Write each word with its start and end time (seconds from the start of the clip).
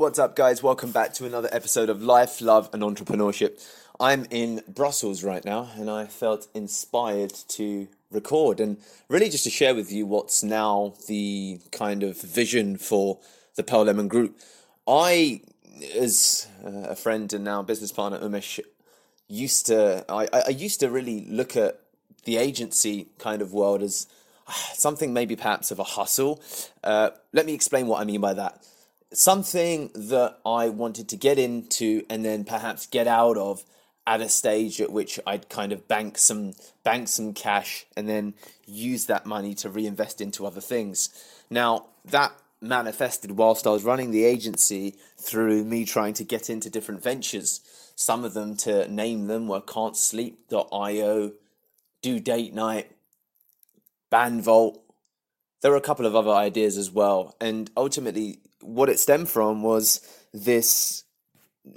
What's 0.00 0.18
up, 0.18 0.34
guys? 0.34 0.62
Welcome 0.62 0.92
back 0.92 1.12
to 1.12 1.26
another 1.26 1.50
episode 1.52 1.90
of 1.90 2.02
Life, 2.02 2.40
Love, 2.40 2.70
and 2.72 2.82
Entrepreneurship. 2.82 3.62
I'm 4.00 4.26
in 4.30 4.62
Brussels 4.66 5.22
right 5.22 5.44
now, 5.44 5.68
and 5.76 5.90
I 5.90 6.06
felt 6.06 6.48
inspired 6.54 7.34
to 7.48 7.86
record 8.10 8.60
and 8.60 8.78
really 9.10 9.28
just 9.28 9.44
to 9.44 9.50
share 9.50 9.74
with 9.74 9.92
you 9.92 10.06
what's 10.06 10.42
now 10.42 10.94
the 11.06 11.60
kind 11.70 12.02
of 12.02 12.18
vision 12.18 12.78
for 12.78 13.18
the 13.56 13.62
Pearl 13.62 13.84
Lemon 13.84 14.08
Group. 14.08 14.38
I, 14.88 15.42
as 15.94 16.48
a 16.64 16.96
friend 16.96 17.30
and 17.34 17.44
now 17.44 17.60
business 17.60 17.92
partner, 17.92 18.20
Umesh, 18.20 18.58
used 19.28 19.66
to 19.66 20.06
I, 20.08 20.28
I 20.32 20.48
used 20.48 20.80
to 20.80 20.88
really 20.88 21.26
look 21.28 21.58
at 21.58 21.78
the 22.24 22.38
agency 22.38 23.08
kind 23.18 23.42
of 23.42 23.52
world 23.52 23.82
as 23.82 24.06
something 24.72 25.12
maybe 25.12 25.36
perhaps 25.36 25.70
of 25.70 25.78
a 25.78 25.84
hustle. 25.84 26.42
Uh, 26.82 27.10
let 27.34 27.44
me 27.44 27.52
explain 27.52 27.86
what 27.86 28.00
I 28.00 28.04
mean 28.04 28.22
by 28.22 28.32
that 28.32 28.64
something 29.12 29.90
that 29.94 30.38
I 30.44 30.68
wanted 30.68 31.08
to 31.08 31.16
get 31.16 31.38
into 31.38 32.04
and 32.08 32.24
then 32.24 32.44
perhaps 32.44 32.86
get 32.86 33.06
out 33.06 33.36
of 33.36 33.64
at 34.06 34.20
a 34.20 34.28
stage 34.28 34.80
at 34.80 34.92
which 34.92 35.20
I'd 35.26 35.48
kind 35.48 35.72
of 35.72 35.86
bank 35.86 36.18
some 36.18 36.54
bank 36.82 37.08
some 37.08 37.32
cash 37.34 37.86
and 37.96 38.08
then 38.08 38.34
use 38.66 39.06
that 39.06 39.26
money 39.26 39.54
to 39.56 39.68
reinvest 39.68 40.20
into 40.20 40.46
other 40.46 40.60
things. 40.60 41.10
Now 41.50 41.86
that 42.04 42.32
manifested 42.60 43.32
whilst 43.32 43.66
I 43.66 43.70
was 43.70 43.84
running 43.84 44.10
the 44.10 44.24
agency 44.24 44.96
through 45.16 45.64
me 45.64 45.84
trying 45.84 46.14
to 46.14 46.24
get 46.24 46.50
into 46.50 46.70
different 46.70 47.02
ventures. 47.02 47.60
Some 47.94 48.24
of 48.24 48.34
them 48.34 48.56
to 48.58 48.86
name 48.88 49.26
them 49.26 49.48
were 49.48 49.60
Can't 49.60 49.96
Sleep.io, 49.96 51.32
Do 52.02 52.20
Date 52.20 52.54
Night, 52.54 52.92
Band 54.10 54.42
Vault. 54.42 54.82
There 55.60 55.70
were 55.70 55.76
a 55.76 55.82
couple 55.82 56.06
of 56.06 56.16
other 56.16 56.30
ideas 56.30 56.76
as 56.76 56.90
well. 56.90 57.34
And 57.40 57.70
ultimately 57.76 58.40
what 58.60 58.88
it 58.88 58.98
stemmed 58.98 59.28
from 59.28 59.62
was 59.62 60.00
this 60.32 61.04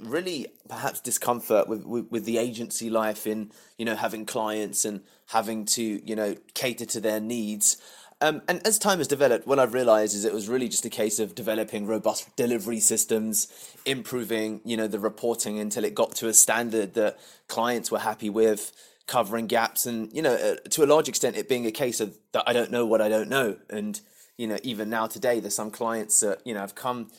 really 0.00 0.46
perhaps 0.68 1.00
discomfort 1.00 1.68
with, 1.68 1.84
with, 1.84 2.10
with 2.10 2.24
the 2.24 2.38
agency 2.38 2.88
life 2.88 3.26
in 3.26 3.50
you 3.76 3.84
know 3.84 3.94
having 3.94 4.24
clients 4.24 4.84
and 4.84 5.02
having 5.26 5.64
to 5.64 5.82
you 5.82 6.16
know 6.16 6.34
cater 6.54 6.86
to 6.86 7.00
their 7.00 7.20
needs. 7.20 7.76
Um, 8.20 8.42
and 8.48 8.66
as 8.66 8.78
time 8.78 8.98
has 8.98 9.08
developed, 9.08 9.46
what 9.46 9.58
I've 9.58 9.74
realized 9.74 10.14
is 10.14 10.24
it 10.24 10.32
was 10.32 10.48
really 10.48 10.68
just 10.68 10.86
a 10.86 10.90
case 10.90 11.18
of 11.18 11.34
developing 11.34 11.84
robust 11.84 12.34
delivery 12.36 12.80
systems, 12.80 13.48
improving, 13.84 14.62
you 14.64 14.76
know, 14.76 14.86
the 14.86 15.00
reporting 15.00 15.58
until 15.58 15.84
it 15.84 15.94
got 15.94 16.14
to 16.16 16.28
a 16.28 16.32
standard 16.32 16.94
that 16.94 17.18
clients 17.48 17.90
were 17.90 17.98
happy 17.98 18.30
with, 18.30 18.72
covering 19.06 19.46
gaps, 19.46 19.84
and 19.84 20.10
you 20.12 20.22
know, 20.22 20.34
uh, 20.34 20.54
to 20.70 20.84
a 20.84 20.86
large 20.86 21.08
extent, 21.08 21.36
it 21.36 21.48
being 21.48 21.66
a 21.66 21.72
case 21.72 22.00
of 22.00 22.16
that 22.32 22.44
I 22.46 22.52
don't 22.52 22.70
know 22.70 22.86
what 22.86 23.02
I 23.02 23.08
don't 23.08 23.28
know, 23.28 23.56
and 23.68 24.00
you 24.36 24.46
know, 24.46 24.58
even 24.62 24.90
now 24.90 25.06
today, 25.06 25.40
there's 25.40 25.54
some 25.54 25.70
clients 25.70 26.20
that, 26.20 26.40
you 26.44 26.54
know, 26.54 26.60
have 26.60 26.74
come 26.74 27.10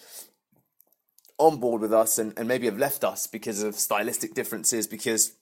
on 1.37 1.57
board 1.57 1.81
with 1.81 1.93
us 1.93 2.17
and, 2.17 2.33
and 2.37 2.47
maybe 2.47 2.65
have 2.65 2.77
left 2.77 3.03
us 3.03 3.27
because 3.27 3.61
of 3.63 3.75
stylistic 3.75 4.33
differences, 4.33 4.87
because 4.87 5.33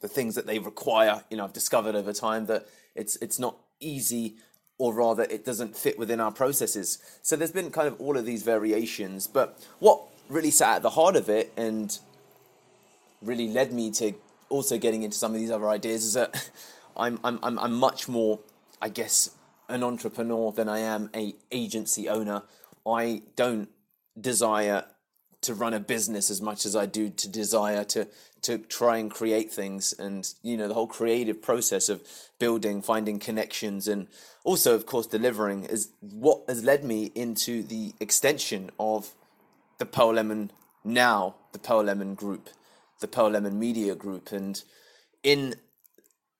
the 0.00 0.08
things 0.08 0.34
that 0.34 0.46
they 0.46 0.58
require, 0.58 1.24
you 1.30 1.36
know, 1.36 1.44
I've 1.44 1.52
discovered 1.52 1.94
over 1.94 2.12
time 2.12 2.46
that 2.46 2.66
it's 2.94 3.16
it's 3.16 3.38
not 3.38 3.56
easy 3.80 4.36
or 4.78 4.92
rather 4.92 5.22
it 5.24 5.44
doesn't 5.44 5.76
fit 5.76 5.98
within 5.98 6.20
our 6.20 6.32
processes. 6.32 6.98
So 7.22 7.36
there's 7.36 7.52
been 7.52 7.70
kind 7.70 7.88
of 7.88 8.00
all 8.00 8.16
of 8.16 8.26
these 8.26 8.42
variations. 8.42 9.26
But 9.26 9.58
what 9.78 10.00
really 10.28 10.50
sat 10.50 10.76
at 10.76 10.82
the 10.82 10.90
heart 10.90 11.16
of 11.16 11.28
it 11.28 11.52
and 11.56 11.96
really 13.22 13.48
led 13.48 13.72
me 13.72 13.90
to 13.92 14.12
also 14.48 14.78
getting 14.78 15.02
into 15.02 15.16
some 15.16 15.32
of 15.32 15.40
these 15.40 15.50
other 15.50 15.68
ideas 15.68 16.04
is 16.04 16.14
that 16.14 16.50
I'm 16.96 17.18
I'm 17.24 17.38
I'm, 17.42 17.58
I'm 17.58 17.74
much 17.74 18.08
more, 18.08 18.40
I 18.80 18.88
guess, 18.88 19.30
an 19.68 19.82
entrepreneur 19.82 20.52
than 20.52 20.68
I 20.68 20.80
am 20.80 21.10
a 21.14 21.34
agency 21.50 22.08
owner. 22.08 22.42
I 22.86 23.22
don't 23.36 23.68
desire 24.20 24.84
to 25.44 25.54
run 25.54 25.74
a 25.74 25.80
business 25.80 26.30
as 26.30 26.40
much 26.40 26.64
as 26.64 26.74
I 26.74 26.86
do 26.86 27.10
to 27.10 27.28
desire 27.28 27.84
to 27.84 28.08
to 28.42 28.58
try 28.58 28.96
and 28.96 29.10
create 29.10 29.52
things 29.52 29.92
and 29.98 30.32
you 30.42 30.56
know 30.56 30.68
the 30.68 30.74
whole 30.74 30.86
creative 30.86 31.42
process 31.42 31.90
of 31.90 32.02
building 32.38 32.80
finding 32.80 33.18
connections 33.18 33.86
and 33.86 34.06
also 34.42 34.74
of 34.74 34.86
course 34.86 35.06
delivering 35.06 35.64
is 35.64 35.90
what 36.00 36.42
has 36.48 36.64
led 36.64 36.82
me 36.82 37.10
into 37.14 37.62
the 37.62 37.92
extension 38.00 38.70
of 38.78 39.12
the 39.78 39.86
Pearl 39.86 40.14
Lemon 40.14 40.50
now 40.82 41.34
the 41.52 41.58
Pearl 41.58 41.84
Lemon 41.84 42.14
group 42.14 42.48
the 43.00 43.08
Pearl 43.08 43.30
Lemon 43.30 43.58
media 43.58 43.94
group 43.94 44.32
and 44.32 44.62
in 45.22 45.56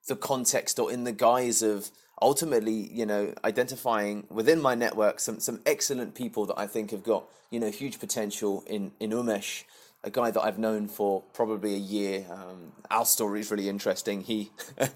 the 0.09 0.17
context 0.17 0.79
or 0.79 0.91
in 0.91 1.05
the 1.05 1.13
guise 1.13 1.63
of 1.63 1.91
ultimately, 2.25 2.89
you 2.91 3.05
know, 3.05 3.35
identifying 3.45 4.27
within 4.31 4.61
my 4.61 4.75
network 4.75 5.21
some 5.21 5.39
some 5.39 5.61
excellent 5.67 6.15
people 6.15 6.47
that 6.47 6.59
I 6.59 6.67
think 6.67 6.91
have 6.91 7.05
got 7.05 7.27
you 7.51 7.61
know 7.61 7.71
huge 7.71 8.01
potential 8.01 8.65
in 8.67 8.93
in 8.99 9.11
Umesh, 9.11 9.65
a 10.03 10.11
guy 10.11 10.31
that 10.31 10.41
I've 10.41 10.59
known 10.59 10.89
for 10.89 11.23
probably 11.35 11.75
a 11.75 11.85
year. 11.99 12.25
Um, 12.31 12.73
our 12.91 13.05
story 13.05 13.41
is 13.41 13.51
really 13.51 13.69
interesting. 13.69 14.23
He 14.23 14.51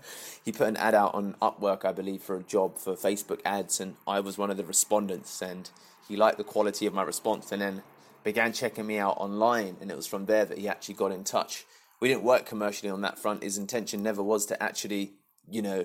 he 0.45 0.51
put 0.53 0.69
an 0.69 0.79
ad 0.79 0.95
out 0.95 1.15
on 1.15 1.37
Upwork, 1.43 1.85
I 1.85 1.93
believe, 1.93 2.23
for 2.23 2.37
a 2.37 2.43
job 2.43 2.79
for 2.79 2.95
Facebook 2.97 3.41
ads, 3.45 3.79
and 3.79 3.97
I 4.07 4.21
was 4.21 4.39
one 4.39 4.51
of 4.51 4.57
the 4.57 4.65
respondents, 4.65 5.43
and 5.43 5.71
he 6.09 6.17
liked 6.17 6.39
the 6.39 6.45
quality 6.45 6.87
of 6.87 6.95
my 6.95 7.03
response, 7.03 7.53
and 7.53 7.61
then 7.61 7.83
began 8.25 8.55
checking 8.55 8.87
me 8.87 8.99
out 8.99 9.19
online, 9.19 9.77
and 9.83 9.91
it 9.91 9.97
was 9.97 10.07
from 10.07 10.25
there 10.25 10.47
that 10.47 10.57
he 10.57 10.67
actually 10.67 10.95
got 10.95 11.13
in 11.13 11.25
touch. 11.25 11.67
We 12.01 12.09
didn't 12.09 12.25
work 12.25 12.47
commercially 12.47 12.91
on 12.91 13.03
that 13.03 13.19
front. 13.19 13.43
His 13.43 13.59
intention 13.59 14.03
never 14.03 14.23
was 14.23 14.47
to 14.47 14.63
actually, 14.63 15.13
you 15.51 15.61
know, 15.63 15.85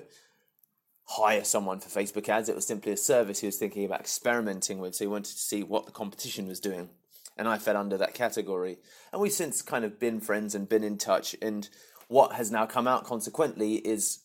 hire 1.06 1.44
someone 1.44 1.80
for 1.80 1.88
Facebook 1.88 2.28
ads. 2.28 2.48
It 2.48 2.54
was 2.54 2.66
simply 2.66 2.92
a 2.92 2.96
service 2.96 3.40
he 3.40 3.46
was 3.46 3.56
thinking 3.56 3.84
about 3.84 4.00
experimenting 4.00 4.78
with. 4.78 4.94
So 4.94 5.04
he 5.04 5.08
wanted 5.08 5.32
to 5.32 5.38
see 5.38 5.62
what 5.62 5.86
the 5.86 5.92
competition 5.92 6.46
was 6.46 6.60
doing. 6.60 6.90
And 7.36 7.48
I 7.48 7.58
fell 7.58 7.76
under 7.76 7.96
that 7.98 8.14
category. 8.14 8.78
And 9.12 9.20
we've 9.20 9.32
since 9.32 9.60
kind 9.62 9.84
of 9.84 9.98
been 9.98 10.20
friends 10.20 10.54
and 10.54 10.68
been 10.68 10.84
in 10.84 10.98
touch. 10.98 11.36
And 11.42 11.68
what 12.08 12.32
has 12.32 12.50
now 12.50 12.66
come 12.66 12.86
out 12.86 13.04
consequently 13.04 13.76
is 13.76 14.20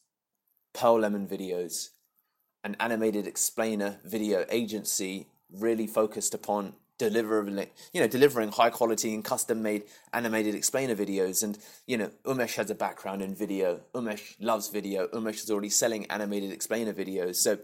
Pearl 0.74 1.00
Lemon 1.00 1.28
Videos, 1.28 1.90
an 2.64 2.76
animated 2.80 3.26
explainer 3.26 4.00
video 4.06 4.46
agency 4.50 5.28
really 5.52 5.88
focused 5.88 6.34
upon 6.34 6.74
delivering 7.00 7.58
you 7.94 8.02
know 8.02 8.08
delivering 8.08 8.52
high 8.52 8.70
quality 8.70 9.16
and 9.16 9.24
custom 9.26 9.64
made 9.64 9.84
animated 10.14 10.54
explainer 10.54 10.96
videos. 10.96 11.42
And 11.42 11.58
you 11.88 11.98
know 11.98 12.12
umesh 12.26 12.56
has 12.56 12.70
a 12.70 12.76
background 12.76 13.24
in 13.24 13.34
video. 13.34 13.80
Umesh 13.96 14.36
loves 14.40 14.68
video. 14.70 15.08
Umesh 15.08 15.44
is 15.44 15.50
already 15.50 15.70
selling 15.70 16.06
animated 16.12 16.52
explainer 16.52 16.94
videos. 16.94 17.38
So 17.38 17.58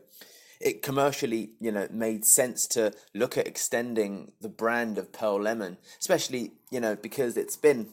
it 0.60 0.82
commercially 0.82 1.52
you 1.60 1.72
know 1.72 1.88
made 1.92 2.26
sense 2.26 2.66
to 2.68 2.92
look 3.14 3.38
at 3.38 3.46
extending 3.46 4.32
the 4.42 4.50
brand 4.50 4.98
of 4.98 5.12
pearl 5.12 5.42
lemon 5.42 5.76
especially 6.00 6.54
you 6.72 6.80
know 6.80 6.96
because 6.96 7.36
it's 7.36 7.58
been 7.58 7.90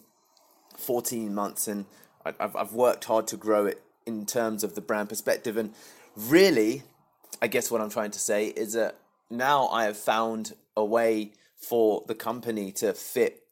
14 0.76 1.34
months 1.34 1.66
and 1.66 1.86
I've, 2.24 2.54
I've 2.54 2.72
worked 2.72 3.06
hard 3.06 3.26
to 3.26 3.36
grow 3.36 3.66
it 3.66 3.82
in 4.06 4.26
terms 4.26 4.62
of 4.62 4.76
the 4.76 4.80
brand 4.80 5.08
perspective. 5.08 5.56
And 5.56 5.74
really 6.14 6.84
i 7.40 7.46
guess 7.48 7.70
what 7.70 7.80
i'm 7.80 7.88
trying 7.88 8.10
to 8.10 8.18
say 8.18 8.48
is 8.48 8.74
that 8.74 8.98
now 9.32 9.68
I 9.68 9.84
have 9.84 9.96
found 9.96 10.52
a 10.76 10.84
way 10.84 11.32
for 11.56 12.04
the 12.08 12.14
company 12.14 12.72
to 12.72 12.92
fit 12.92 13.42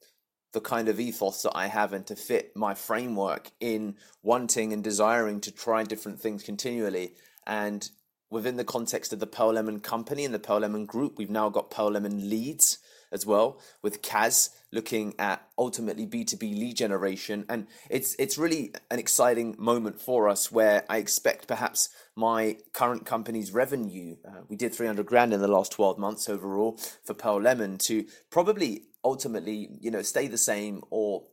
the 0.52 0.60
kind 0.60 0.88
of 0.88 0.98
ethos 0.98 1.42
that 1.42 1.52
I 1.54 1.68
have 1.68 1.92
and 1.92 2.06
to 2.06 2.16
fit 2.16 2.56
my 2.56 2.74
framework 2.74 3.52
in 3.60 3.96
wanting 4.22 4.72
and 4.72 4.82
desiring 4.82 5.40
to 5.42 5.52
try 5.52 5.84
different 5.84 6.20
things 6.20 6.42
continually. 6.42 7.14
And 7.46 7.88
within 8.30 8.56
the 8.56 8.64
context 8.64 9.12
of 9.12 9.20
the 9.20 9.26
Pearl 9.26 9.52
Lemon 9.52 9.80
company 9.80 10.24
and 10.24 10.34
the 10.34 10.40
Pearl 10.40 10.60
Lemon 10.60 10.86
group, 10.86 11.18
we've 11.18 11.30
now 11.30 11.48
got 11.50 11.70
Pearl 11.70 11.92
Lemon 11.92 12.28
leads 12.28 12.78
as 13.12 13.26
well 13.26 13.60
with 13.82 14.02
Kaz 14.02 14.50
looking 14.72 15.14
at 15.18 15.48
ultimately 15.58 16.06
B2B 16.06 16.40
lead 16.42 16.76
generation. 16.76 17.44
And 17.48 17.66
it's 17.88 18.14
it's 18.18 18.38
really 18.38 18.72
an 18.90 18.98
exciting 18.98 19.56
moment 19.58 20.00
for 20.00 20.28
us 20.28 20.52
where 20.52 20.84
I 20.88 20.98
expect 20.98 21.48
perhaps 21.48 21.88
my 22.14 22.58
current 22.72 23.04
company's 23.06 23.52
revenue 23.52 24.16
uh, 24.26 24.42
we 24.48 24.56
did 24.56 24.74
300 24.74 25.06
grand 25.06 25.32
in 25.32 25.40
the 25.40 25.48
last 25.48 25.72
12 25.72 25.98
months 25.98 26.28
overall 26.28 26.78
for 27.04 27.14
Pearl 27.14 27.40
Lemon 27.40 27.78
to 27.78 28.04
probably 28.30 28.84
ultimately 29.04 29.68
you 29.80 29.90
know 29.90 30.02
stay 30.02 30.26
the 30.26 30.38
same 30.38 30.82
or 30.90 31.24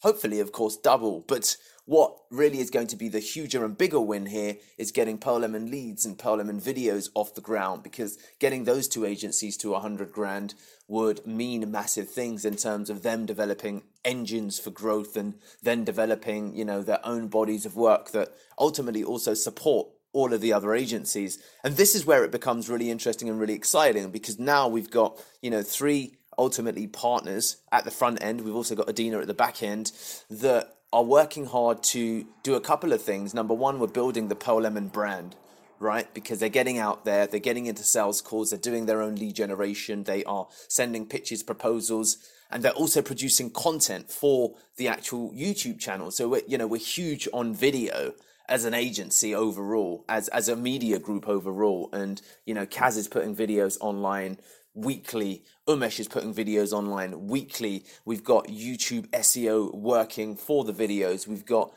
hopefully 0.00 0.40
of 0.40 0.52
course 0.52 0.76
double. 0.76 1.24
But 1.26 1.56
what 1.90 2.16
really 2.30 2.60
is 2.60 2.70
going 2.70 2.86
to 2.86 2.94
be 2.94 3.08
the 3.08 3.18
huger 3.18 3.64
and 3.64 3.76
bigger 3.76 3.98
win 3.98 4.26
here 4.26 4.56
is 4.78 4.92
getting 4.92 5.18
Pearl 5.18 5.40
Lemon 5.40 5.72
leads 5.72 6.06
and 6.06 6.16
Pearl 6.16 6.36
Lemon 6.36 6.60
videos 6.60 7.08
off 7.16 7.34
the 7.34 7.40
ground 7.40 7.82
because 7.82 8.16
getting 8.38 8.62
those 8.62 8.86
two 8.86 9.04
agencies 9.04 9.56
to 9.56 9.72
100 9.72 10.12
grand 10.12 10.54
would 10.86 11.26
mean 11.26 11.68
massive 11.68 12.08
things 12.08 12.44
in 12.44 12.54
terms 12.54 12.90
of 12.90 13.02
them 13.02 13.26
developing 13.26 13.82
engines 14.04 14.56
for 14.56 14.70
growth 14.70 15.16
and 15.16 15.34
then 15.64 15.82
developing, 15.82 16.54
you 16.54 16.64
know, 16.64 16.80
their 16.80 17.04
own 17.04 17.26
bodies 17.26 17.66
of 17.66 17.74
work 17.74 18.12
that 18.12 18.28
ultimately 18.56 19.02
also 19.02 19.34
support 19.34 19.88
all 20.12 20.32
of 20.32 20.40
the 20.40 20.52
other 20.52 20.76
agencies. 20.76 21.42
And 21.64 21.76
this 21.76 21.96
is 21.96 22.06
where 22.06 22.22
it 22.22 22.30
becomes 22.30 22.68
really 22.68 22.92
interesting 22.92 23.28
and 23.28 23.40
really 23.40 23.54
exciting 23.54 24.12
because 24.12 24.38
now 24.38 24.68
we've 24.68 24.92
got, 24.92 25.20
you 25.42 25.50
know, 25.50 25.64
three 25.64 26.18
ultimately 26.38 26.86
partners 26.86 27.56
at 27.72 27.84
the 27.84 27.90
front 27.90 28.22
end. 28.22 28.42
We've 28.42 28.54
also 28.54 28.76
got 28.76 28.88
Adina 28.88 29.18
at 29.18 29.26
the 29.26 29.34
back 29.34 29.60
end 29.60 29.90
that 30.30 30.76
are 30.92 31.02
working 31.02 31.46
hard 31.46 31.82
to 31.82 32.26
do 32.42 32.54
a 32.54 32.60
couple 32.60 32.92
of 32.92 33.02
things. 33.02 33.32
Number 33.32 33.54
one, 33.54 33.78
we're 33.78 33.86
building 33.86 34.28
the 34.28 34.34
Pearl 34.34 34.62
Lemon 34.62 34.88
brand, 34.88 35.36
right? 35.78 36.12
Because 36.14 36.40
they're 36.40 36.48
getting 36.48 36.78
out 36.78 37.04
there, 37.04 37.26
they're 37.26 37.38
getting 37.40 37.66
into 37.66 37.84
sales 37.84 38.20
calls, 38.20 38.50
they're 38.50 38.58
doing 38.58 38.86
their 38.86 39.00
own 39.00 39.14
lead 39.14 39.36
generation, 39.36 40.04
they 40.04 40.24
are 40.24 40.48
sending 40.68 41.06
pitches, 41.06 41.42
proposals, 41.42 42.18
and 42.50 42.62
they're 42.62 42.72
also 42.72 43.02
producing 43.02 43.50
content 43.50 44.10
for 44.10 44.56
the 44.76 44.88
actual 44.88 45.32
YouTube 45.32 45.78
channel. 45.78 46.10
So 46.10 46.28
we're, 46.28 46.42
you 46.48 46.58
know, 46.58 46.66
we're 46.66 46.78
huge 46.78 47.28
on 47.32 47.54
video 47.54 48.14
as 48.48 48.64
an 48.64 48.74
agency 48.74 49.32
overall, 49.32 50.04
as 50.08 50.26
as 50.28 50.48
a 50.48 50.56
media 50.56 50.98
group 50.98 51.28
overall, 51.28 51.88
and 51.92 52.20
you 52.44 52.52
know, 52.52 52.66
Kaz 52.66 52.98
is 52.98 53.06
putting 53.06 53.34
videos 53.34 53.78
online 53.80 54.38
weekly. 54.74 55.44
Umesh 55.66 56.00
is 56.00 56.08
putting 56.08 56.34
videos 56.34 56.72
online 56.72 57.26
weekly. 57.26 57.84
We've 58.04 58.24
got 58.24 58.48
YouTube 58.48 59.08
SEO 59.10 59.74
working 59.74 60.36
for 60.36 60.64
the 60.64 60.72
videos. 60.72 61.26
We've 61.26 61.46
got 61.46 61.72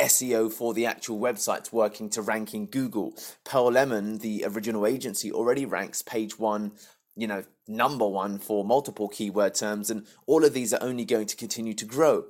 SEO 0.00 0.52
for 0.52 0.74
the 0.74 0.86
actual 0.86 1.18
websites 1.20 1.72
working 1.72 2.10
to 2.10 2.22
rank 2.22 2.54
in 2.54 2.66
Google. 2.66 3.14
Pearl 3.44 3.72
Lemon, 3.72 4.18
the 4.18 4.44
original 4.46 4.86
agency, 4.86 5.30
already 5.30 5.64
ranks 5.64 6.02
page 6.02 6.38
one, 6.38 6.72
you 7.16 7.26
know, 7.26 7.44
number 7.68 8.06
one 8.06 8.38
for 8.38 8.64
multiple 8.64 9.08
keyword 9.08 9.54
terms, 9.54 9.90
and 9.90 10.06
all 10.26 10.44
of 10.44 10.54
these 10.54 10.72
are 10.72 10.82
only 10.82 11.04
going 11.04 11.26
to 11.26 11.36
continue 11.36 11.74
to 11.74 11.84
grow. 11.84 12.24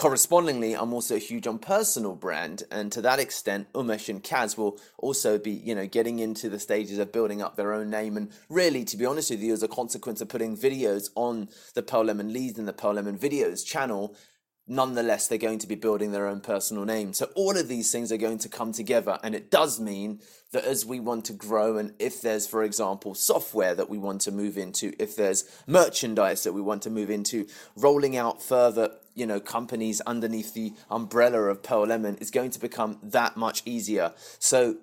Correspondingly, 0.00 0.72
I'm 0.72 0.94
also 0.94 1.18
huge 1.18 1.46
on 1.46 1.58
personal 1.58 2.14
brand, 2.14 2.62
and 2.70 2.90
to 2.90 3.02
that 3.02 3.18
extent, 3.18 3.70
Umesh 3.74 4.08
and 4.08 4.24
Kaz 4.24 4.56
will 4.56 4.80
also 4.96 5.36
be, 5.36 5.50
you 5.50 5.74
know, 5.74 5.86
getting 5.86 6.20
into 6.20 6.48
the 6.48 6.58
stages 6.58 6.98
of 6.98 7.12
building 7.12 7.42
up 7.42 7.56
their 7.56 7.74
own 7.74 7.90
name. 7.90 8.16
And 8.16 8.30
really, 8.48 8.82
to 8.86 8.96
be 8.96 9.04
honest 9.04 9.30
with 9.30 9.42
you, 9.42 9.52
as 9.52 9.62
a 9.62 9.68
consequence 9.68 10.22
of 10.22 10.30
putting 10.30 10.56
videos 10.56 11.10
on 11.16 11.50
the 11.74 11.82
Pearl 11.82 12.04
Lemon 12.04 12.32
Leads 12.32 12.58
and 12.58 12.66
the 12.66 12.72
Pearl 12.72 12.94
Lemon 12.94 13.18
Videos 13.18 13.62
channel, 13.62 14.16
nonetheless 14.66 15.26
they're 15.26 15.36
going 15.36 15.58
to 15.58 15.66
be 15.66 15.74
building 15.74 16.12
their 16.12 16.28
own 16.28 16.40
personal 16.40 16.84
name 16.84 17.12
so 17.12 17.28
all 17.34 17.56
of 17.56 17.66
these 17.66 17.90
things 17.90 18.12
are 18.12 18.16
going 18.16 18.38
to 18.38 18.48
come 18.48 18.72
together 18.72 19.18
and 19.24 19.34
it 19.34 19.50
does 19.50 19.80
mean 19.80 20.20
that 20.52 20.64
as 20.64 20.86
we 20.86 21.00
want 21.00 21.24
to 21.24 21.32
grow 21.32 21.76
and 21.76 21.92
if 21.98 22.22
there's 22.22 22.46
for 22.46 22.62
example 22.62 23.12
software 23.12 23.74
that 23.74 23.90
we 23.90 23.98
want 23.98 24.20
to 24.20 24.30
move 24.30 24.56
into 24.56 24.92
if 24.96 25.16
there's 25.16 25.44
merchandise 25.66 26.44
that 26.44 26.52
we 26.52 26.60
want 26.60 26.82
to 26.82 26.90
move 26.90 27.10
into 27.10 27.48
rolling 27.74 28.16
out 28.16 28.40
further 28.40 28.92
you 29.20 29.26
know 29.26 29.38
companies 29.38 30.00
underneath 30.02 30.54
the 30.54 30.72
umbrella 30.90 31.42
of 31.42 31.62
pearl 31.62 31.86
lemon 31.86 32.16
is 32.16 32.30
going 32.30 32.50
to 32.50 32.58
become 32.58 32.98
that 33.02 33.36
much 33.36 33.62
easier 33.66 34.12
so 34.38 34.76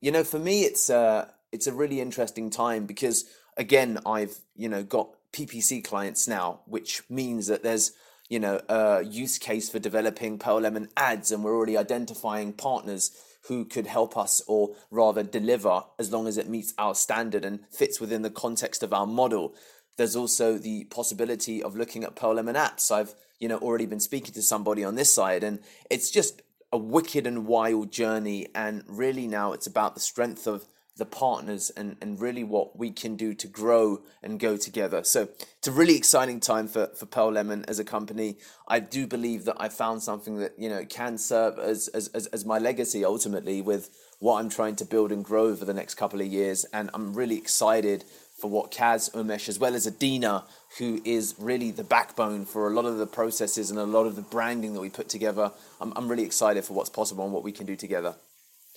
you 0.00 0.10
know 0.10 0.24
for 0.24 0.38
me 0.38 0.62
it's 0.62 0.88
a 0.88 1.30
it's 1.52 1.66
a 1.66 1.72
really 1.72 2.00
interesting 2.00 2.48
time 2.48 2.86
because 2.86 3.26
again 3.56 3.98
i've 4.06 4.38
you 4.56 4.68
know 4.68 4.82
got 4.82 5.10
ppc 5.32 5.84
clients 5.84 6.26
now 6.26 6.60
which 6.66 7.02
means 7.10 7.46
that 7.48 7.62
there's 7.62 7.92
you 8.28 8.40
know, 8.40 8.60
a 8.68 9.04
use 9.04 9.38
case 9.38 9.68
for 9.68 9.78
developing 9.78 10.38
Pearl 10.38 10.60
Lemon 10.60 10.88
ads, 10.96 11.30
and 11.30 11.44
we're 11.44 11.54
already 11.54 11.76
identifying 11.76 12.52
partners 12.52 13.12
who 13.46 13.64
could 13.64 13.86
help 13.86 14.16
us 14.16 14.42
or 14.48 14.74
rather 14.90 15.22
deliver 15.22 15.84
as 15.98 16.10
long 16.10 16.26
as 16.26 16.36
it 16.36 16.48
meets 16.48 16.74
our 16.78 16.94
standard 16.94 17.44
and 17.44 17.60
fits 17.70 18.00
within 18.00 18.22
the 18.22 18.30
context 18.30 18.82
of 18.82 18.92
our 18.92 19.06
model. 19.06 19.54
There's 19.96 20.16
also 20.16 20.58
the 20.58 20.84
possibility 20.84 21.62
of 21.62 21.76
looking 21.76 22.04
at 22.04 22.16
Pearl 22.16 22.34
Lemon 22.34 22.56
apps. 22.56 22.90
I've, 22.90 23.14
you 23.38 23.48
know, 23.48 23.58
already 23.58 23.86
been 23.86 24.00
speaking 24.00 24.34
to 24.34 24.42
somebody 24.42 24.84
on 24.84 24.94
this 24.94 25.12
side, 25.12 25.42
and 25.42 25.60
it's 25.90 26.10
just 26.10 26.42
a 26.72 26.78
wicked 26.78 27.26
and 27.26 27.46
wild 27.46 27.90
journey. 27.90 28.48
And 28.54 28.84
really 28.86 29.26
now 29.26 29.52
it's 29.52 29.66
about 29.66 29.94
the 29.94 30.00
strength 30.00 30.46
of 30.46 30.66
the 30.96 31.04
partners 31.04 31.70
and, 31.70 31.96
and 32.00 32.20
really 32.20 32.42
what 32.42 32.78
we 32.78 32.90
can 32.90 33.16
do 33.16 33.34
to 33.34 33.46
grow 33.46 34.02
and 34.22 34.40
go 34.40 34.56
together. 34.56 35.04
So 35.04 35.28
it's 35.58 35.68
a 35.68 35.72
really 35.72 35.94
exciting 35.94 36.40
time 36.40 36.68
for, 36.68 36.86
for 36.96 37.04
Pearl 37.04 37.32
Lemon 37.32 37.64
as 37.68 37.78
a 37.78 37.84
company. 37.84 38.38
I 38.66 38.80
do 38.80 39.06
believe 39.06 39.44
that 39.44 39.56
I 39.58 39.68
found 39.68 40.02
something 40.02 40.38
that, 40.38 40.54
you 40.58 40.70
know, 40.70 40.84
can 40.86 41.18
serve 41.18 41.58
as, 41.58 41.88
as, 41.88 42.08
as, 42.08 42.26
as 42.28 42.46
my 42.46 42.58
legacy 42.58 43.04
ultimately 43.04 43.60
with 43.60 43.90
what 44.20 44.38
I'm 44.38 44.48
trying 44.48 44.76
to 44.76 44.86
build 44.86 45.12
and 45.12 45.22
grow 45.22 45.44
over 45.44 45.66
the 45.66 45.74
next 45.74 45.96
couple 45.96 46.22
of 46.22 46.26
years. 46.26 46.64
And 46.72 46.88
I'm 46.94 47.12
really 47.12 47.36
excited 47.36 48.04
for 48.36 48.50
what 48.50 48.70
Kaz 48.70 49.10
Umesh, 49.12 49.48
as 49.48 49.58
well 49.58 49.74
as 49.74 49.86
Adina, 49.86 50.44
who 50.78 51.00
is 51.04 51.34
really 51.38 51.70
the 51.70 51.84
backbone 51.84 52.44
for 52.44 52.68
a 52.68 52.70
lot 52.70 52.84
of 52.84 52.98
the 52.98 53.06
processes 53.06 53.70
and 53.70 53.78
a 53.78 53.84
lot 53.84 54.06
of 54.06 54.14
the 54.14 54.22
branding 54.22 54.74
that 54.74 54.80
we 54.80 54.90
put 54.90 55.08
together. 55.08 55.52
I'm, 55.80 55.92
I'm 55.96 56.08
really 56.08 56.24
excited 56.24 56.64
for 56.64 56.74
what's 56.74 56.90
possible 56.90 57.24
and 57.24 57.32
what 57.32 57.42
we 57.42 57.52
can 57.52 57.66
do 57.66 57.76
together. 57.76 58.14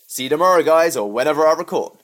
See 0.08 0.24
you 0.24 0.30
tomorrow, 0.30 0.64
guys, 0.64 0.96
or 0.98 1.12
whenever 1.12 1.46
I 1.46 1.54
record. 1.54 1.99